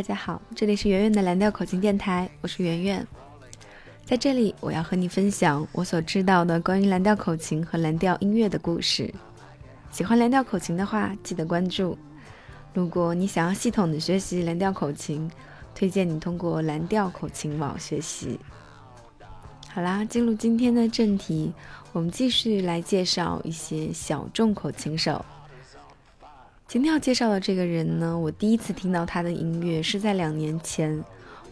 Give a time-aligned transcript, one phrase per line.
[0.00, 3.06] 大家好，这里是圆圆的蓝调口琴电台，我是圆圆。
[4.06, 9.12] 在这里，我要和你分享我所知道的关于蓝调口琴和蓝调音乐的故事。
[9.90, 11.98] 喜欢蓝调口琴的话，记得关注。
[12.72, 15.30] 如果你想要系统的学习蓝调口琴，
[15.74, 18.40] 推荐你通过蓝调口琴网学习。
[19.68, 21.52] 好啦，进入今天的正题，
[21.92, 25.22] 我们继续来介绍一些小众口琴手。
[26.70, 31.02] 今天要介绍的这个人呢，我第一次听到他的音乐是在两年前，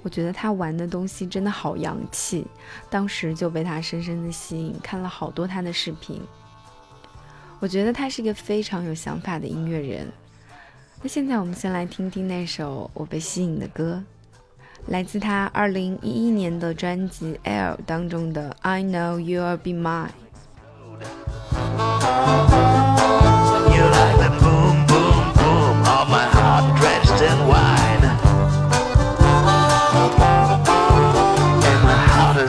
[0.04, 2.46] 我觉得他玩的东西真的好洋气，
[2.88, 6.20] 当时就被他深深的吸引，看了好多他的视频。
[7.58, 10.06] 我觉得他是一个非常有想法的音乐人。
[11.02, 14.00] 那现在我们先来听听那首我被吸引的歌，
[14.86, 20.10] 来自他二零一一年的专辑《Air》当中的《I Know You'll Be Mine》。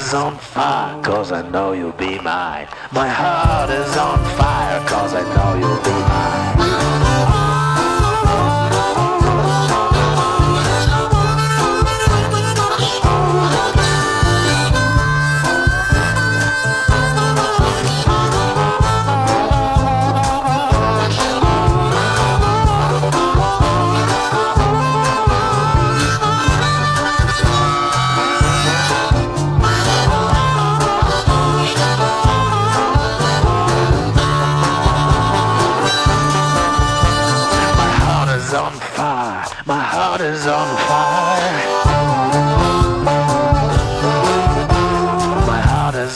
[0.10, 2.68] Is on fire, cause I know you'll be mine.
[2.92, 4.49] My heart is on fire,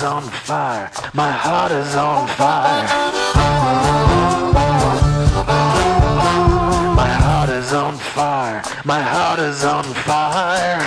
[0.03, 2.83] My heart is on fire.
[6.93, 8.61] My heart is on fire.
[8.83, 10.81] My heart is on fire.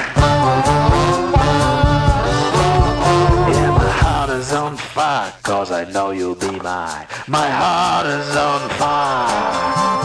[3.54, 5.32] Yeah, my heart is on fire.
[5.42, 7.06] Cause I know you'll be mine.
[7.26, 9.95] My heart is on fire.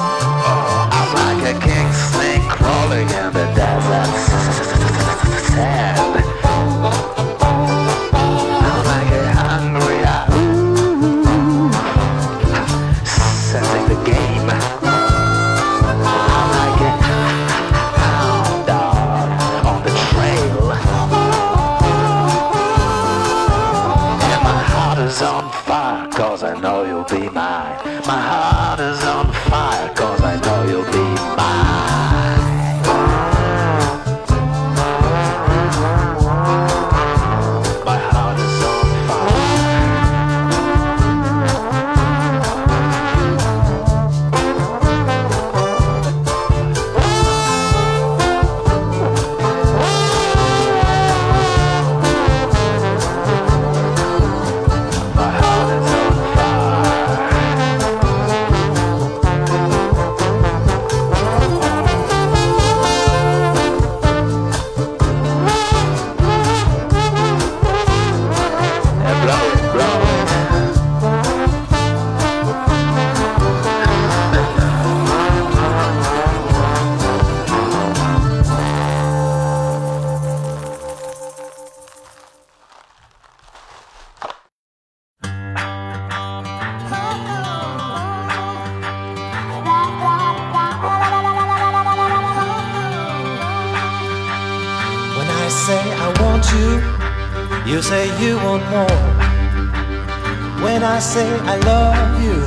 [100.62, 102.38] When I say I love you,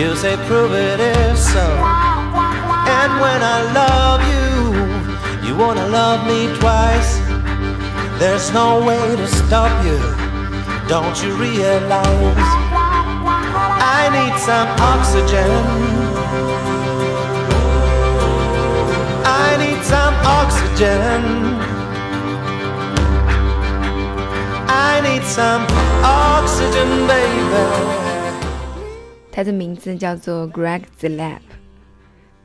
[0.00, 1.66] you say prove it is so.
[2.98, 7.18] And when I love you, you wanna love me twice.
[8.20, 9.98] There's no way to stop you,
[10.88, 12.52] don't you realize?
[13.98, 15.50] I need some oxygen.
[19.24, 21.51] I need some oxygen.
[25.02, 25.66] Need some
[26.02, 28.02] oxygen, baby.
[29.32, 31.40] 他的名字叫做 Greg Zlap，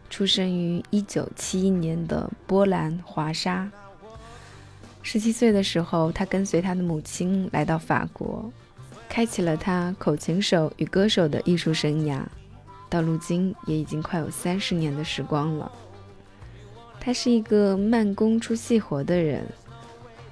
[0.09, 3.69] 出生于1971年的波兰华沙。
[5.03, 8.51] 十七岁的时候，他跟随他的母亲来到法国，
[9.07, 12.19] 开启了他口琴手与歌手的艺术生涯。
[12.89, 15.71] 到如今也已经快有三十年的时光了。
[16.99, 19.45] 他是一个慢工出细活的人，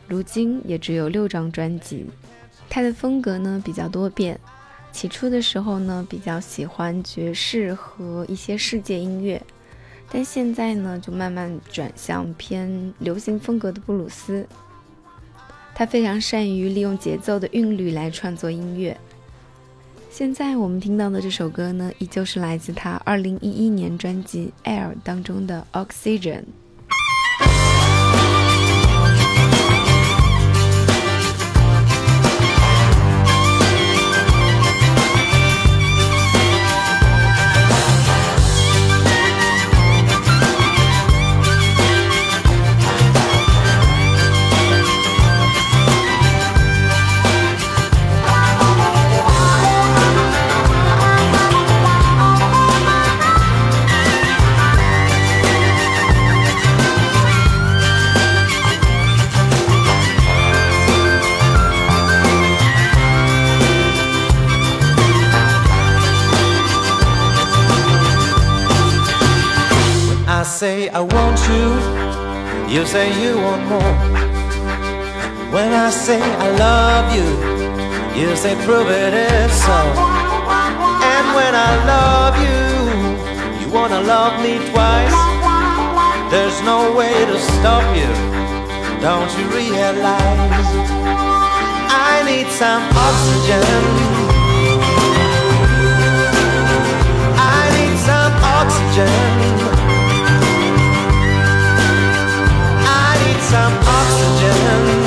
[0.07, 2.05] 如今也只有六张专辑。
[2.69, 4.39] 他的风格呢比较多变，
[4.91, 9.41] 起初的时候呢比较喜欢爵士和一些世界音乐，
[10.11, 14.47] 但现在呢，就慢慢转向偏流行风格的布鲁斯。
[15.73, 18.97] 他非常善于利用节奏的韵律来创作音乐。
[20.09, 26.39] 现在我们听到的这首歌呢，依旧是来自他2011年专辑《Air》当中的《Oxygen》。
[70.55, 71.65] Say I want you,
[72.73, 73.95] you say you want more.
[75.51, 77.27] When I say I love you,
[78.15, 79.79] you say prove it is so.
[81.11, 82.63] And when I love you,
[83.59, 85.19] you wanna love me twice.
[86.31, 88.11] There's no way to stop you,
[89.03, 90.71] don't you realize?
[92.07, 93.83] I need some oxygen.
[97.35, 99.54] I need some oxygen.
[103.49, 105.04] Some oxygen.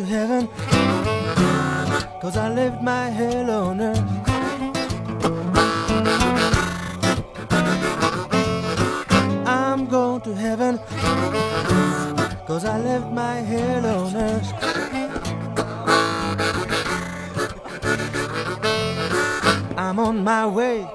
[0.00, 0.48] To heaven.
[2.22, 4.04] Cause I left my hell on earth.
[9.46, 10.78] I'm going to heaven.
[12.46, 14.48] Cause I left my hell on earth.
[19.76, 20.86] I'm on my way.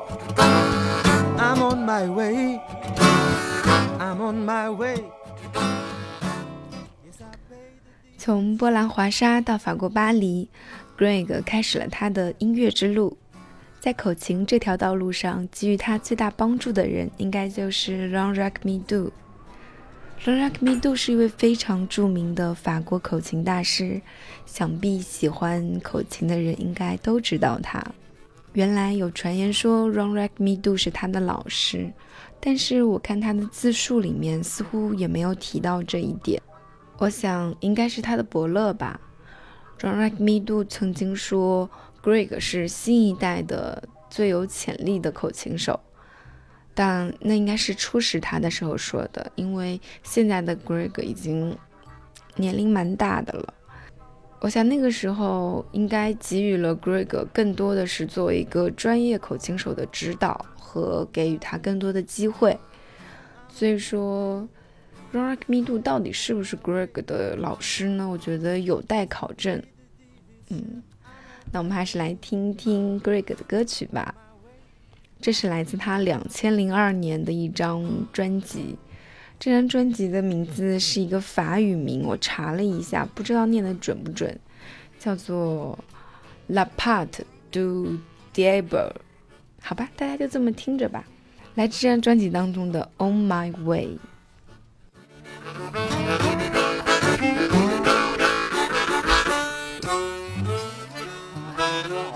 [1.38, 2.62] I'm on my way.
[4.00, 5.12] I'm on my way
[8.26, 10.50] 从波兰华沙到法国巴黎
[10.98, 13.16] ，Greg 开始了他的音乐之路。
[13.80, 19.12] 在口琴这条道路上，给予他最大帮助的人，应该就是 Ron Rachmidou。
[20.24, 24.02] Ron Rachmidou 是一位非常著名的法国口琴大师，
[24.48, 27.80] 想必喜欢口琴的人应该都知道他。
[28.54, 31.94] 原来有传言说 Ron Rachmidou 是他的老师，
[32.40, 36.42] 但是我看他的自述里面似乎也没有提到这一点。
[36.98, 39.00] 我想应该是他的伯乐吧。
[39.78, 41.70] John Rachmidou 曾经说
[42.02, 45.78] ，Greg 是新一代的最有潜力的口琴手，
[46.74, 51.58] 但那应该是初识他的时候说的，因为现在的 Greg 已经
[52.38, 53.54] 年龄蛮大的了。
[54.40, 62.58] 我想那个时候应该给予了 Greg 更多的是作为一个专业口琴手的指导和给予他更多的机会，
[63.50, 64.48] 所以说。
[65.16, 68.06] Ron Rachmidou 到底是不是 Greg 的老师呢？
[68.06, 69.64] 我觉得有待考证。
[70.50, 70.84] 嗯，
[71.54, 74.14] 那我们还是来听听 Greg 的歌曲吧。
[75.22, 78.76] 这是来自他两千零二年的一张专辑，
[79.40, 84.38] 这张专辑的名字是一个法语名，我查了一下，不知道念的准不准，
[85.00, 85.80] 叫做
[86.48, 87.98] La Part du
[88.34, 88.92] Diable。
[89.62, 91.06] 好吧，大家就这么听着吧。
[91.54, 93.98] 来这张专辑当中的 On My Way。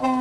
[0.01, 0.19] Oh.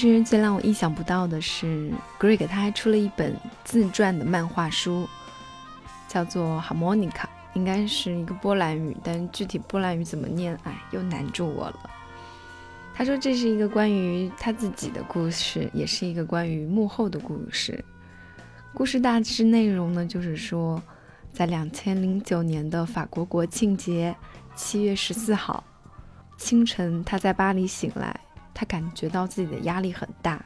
[0.00, 5.06] 其实最让我意想不到的是，Greg 他还出了一本自传的漫画书，
[6.08, 11.90] 叫做 Harmonica，应该是一个波兰语，但具体波兰语怎么念，哎，又难住我了。
[12.94, 17.84] 他说这是一个关于他自己的故事，也是一个关于幕后的故事。
[18.72, 20.82] 故事大致内容呢，就是说，
[21.30, 24.16] 在两千零九年的法国国庆节
[24.56, 25.62] 七月十四号
[26.38, 28.18] 清晨，他在巴黎醒来。
[28.60, 30.38] 他感觉到自己的压力很大，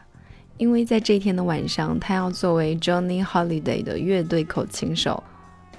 [0.57, 5.21] 因为在这天的晚上，他要作为 Johnny Holiday 的乐队口琴手，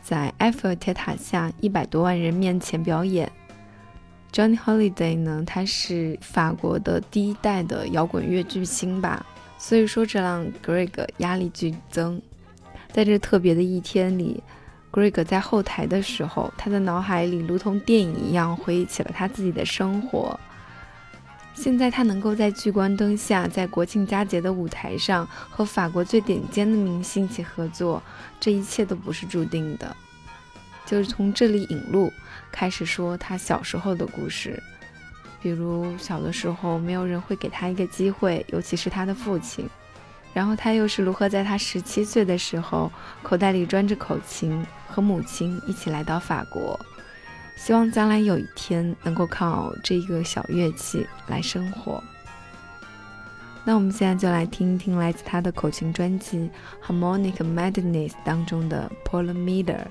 [0.02, 3.32] 在埃菲尔铁塔下一百多万人面前表演。
[4.34, 9.26] Johnny Holiday 呢，他是法国的第一代的摇滚乐巨星吧，
[9.58, 12.22] 所以说这让 Greg 压力剧增。
[12.92, 14.44] 在这特别的一天里
[14.92, 20.38] ，Greg 在后台的时候，他的脑海里如同电影一样回忆起了他自己的生活。
[21.56, 28.04] 现在他能够在聚光灯下，在国庆佳节的舞台上和法国最顶尖的明星一起合作，
[28.40, 29.96] 这一切都不是注定的。
[30.86, 32.14] 就是从这里引路，
[32.52, 34.62] 开始说他小时候的故事，
[35.42, 39.68] 比如小的时候没有人会给他一个机会，尤其是他的父亲。
[40.34, 42.92] 然后他又是如何在他十七岁的时候，
[43.24, 46.78] 口袋里装着口琴，和母亲一起来到法国。
[47.56, 52.04] 希望将来有一天能够靠这个小乐器来生活。
[53.64, 56.50] 那我们现在就来听一听来自他的口琴专辑
[56.88, 59.86] 《Harmonic Madness》当中的《Polymer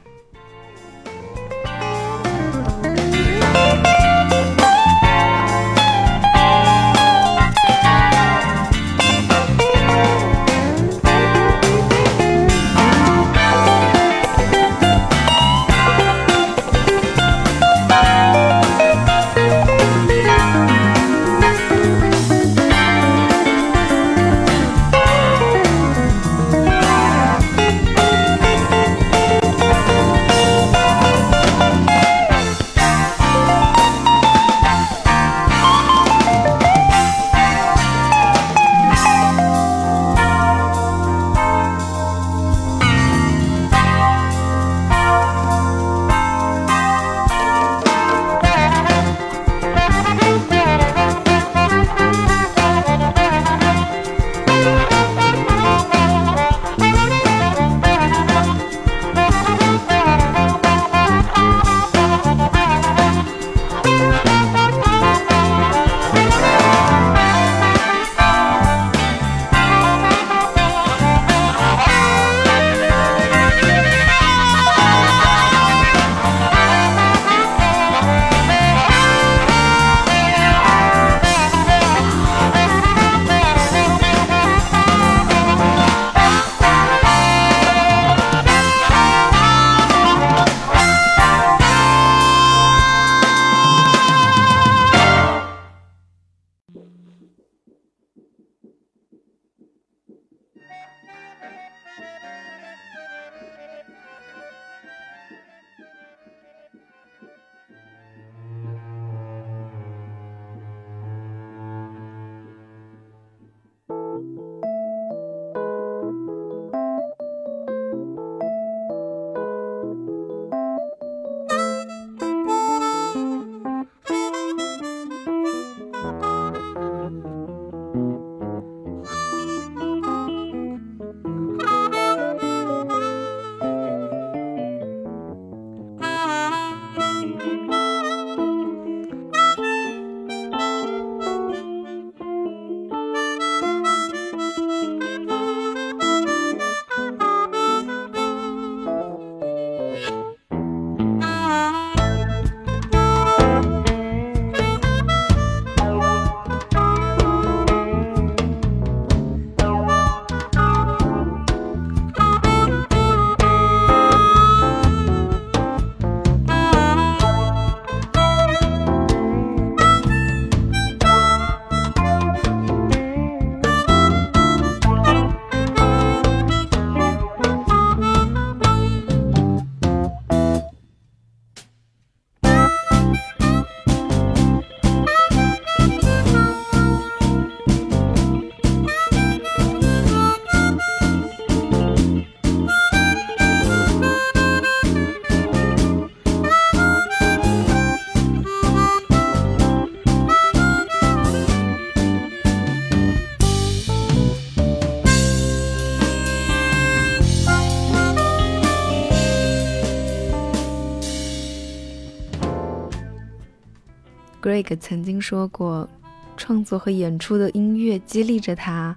[214.45, 215.89] Greg 曾经说过，
[216.37, 218.95] 创作和演出的音乐激励着他，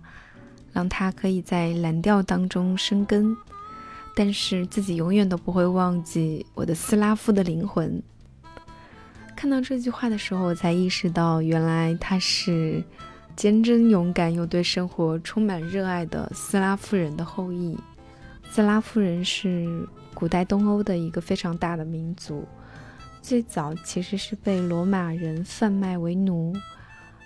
[0.74, 3.34] 让他可以在蓝调当中生根。
[4.14, 8.04] 但是自己永远都不会忘记我的斯拉夫的灵魂。
[9.38, 12.84] 看到这句话的时候，我才意识到，原来他是
[13.38, 17.78] 坚贞勇敢又对生活充满热爱的斯拉夫人的后裔。
[18.52, 22.46] 斯拉夫人是古代东欧的一个非常大的民族，
[23.22, 26.54] 最早其实是被罗马人贩卖为奴，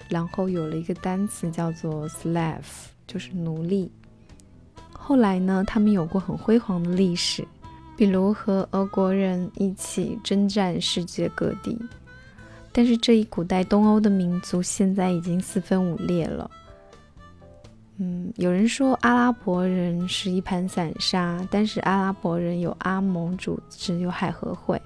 [0.10, 2.62] 然后有了一个单词叫做 slave，
[3.06, 3.92] 就是奴隶。
[4.92, 7.46] 后来呢，他们有过很辉煌的历史，
[7.96, 11.78] 比如和俄国人一起征战世界各地。
[12.72, 16.50] 但是这一古代东欧的民族现在已经四分五裂了。
[17.98, 24.82] 嗯，有人说阿拉伯人是一盘散沙，但是阿拉伯人有阿盟组织，有海合会，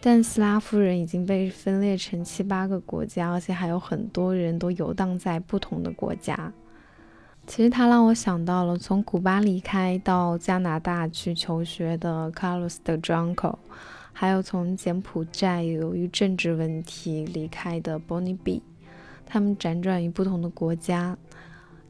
[0.00, 6.52] 但斯拉夫人已经被分裂成七八个国家，而且还有很多人都游荡在不同的国家。
[7.46, 13.56] 其实他让我想到了从古巴离开到加拿大去求学的 Carlos de Junco，
[14.12, 18.62] 还有从柬埔寨由于政治问题离开的 Bonnie B。
[19.24, 21.16] 他们辗转于不同的国家，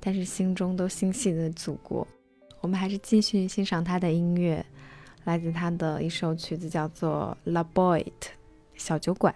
[0.01, 2.07] 但是心中都心系着祖国。
[2.63, 4.65] 我们还是继续欣赏他的音乐，
[5.27, 8.05] 来自他的一首曲子叫做《La Boite》
[8.75, 9.35] 小酒馆。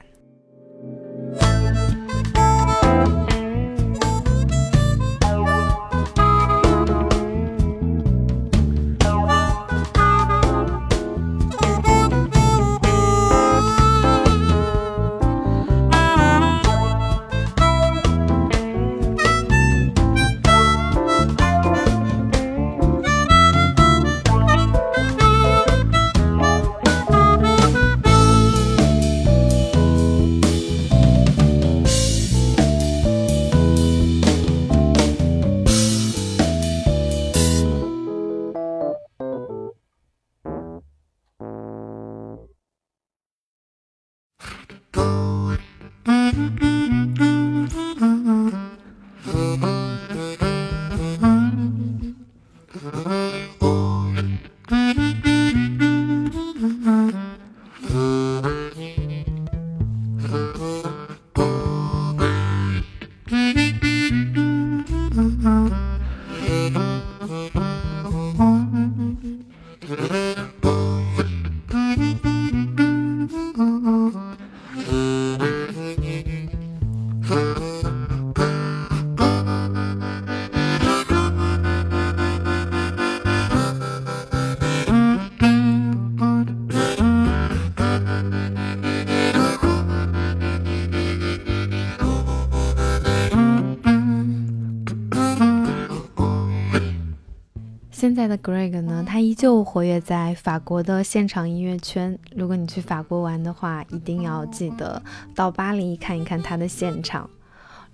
[98.20, 102.18] 在的 Greg 呢，他依旧活跃在法国的现场音乐圈。
[102.36, 105.02] 如果你去法国玩的话，一定要记得
[105.34, 107.30] 到巴黎看一看他的现场。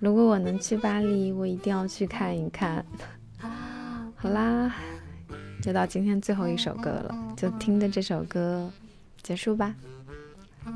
[0.00, 2.84] 如果我能去巴黎，我一定要去看一看。
[4.16, 4.74] 好啦，
[5.62, 8.68] 就到今天最后一首歌了，就听着这首歌
[9.22, 9.76] 结束吧。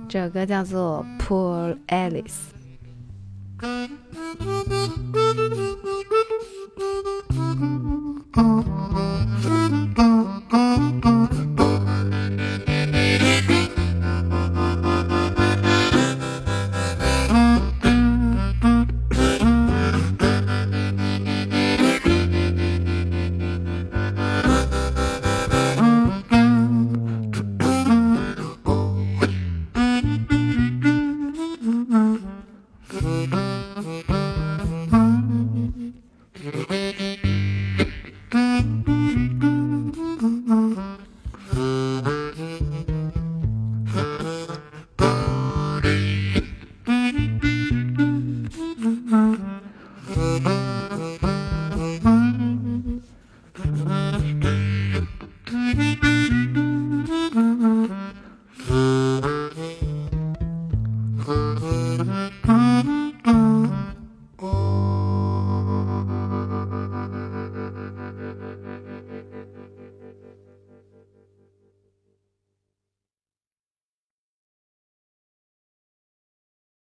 [0.08, 2.50] 这首歌叫做《Poor Alice》。